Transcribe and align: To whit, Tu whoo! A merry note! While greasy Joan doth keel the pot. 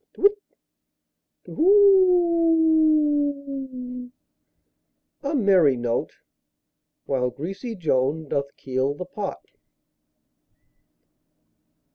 To 0.15 0.21
whit, 0.23 0.35
Tu 1.45 1.51
whoo! 1.51 4.11
A 5.21 5.35
merry 5.35 5.77
note! 5.77 6.13
While 7.05 7.29
greasy 7.29 7.75
Joan 7.75 8.27
doth 8.27 8.57
keel 8.57 8.95
the 8.95 9.05
pot. 9.05 9.45